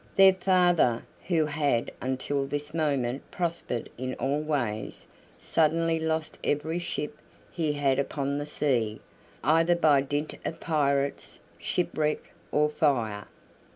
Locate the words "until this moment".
2.01-3.29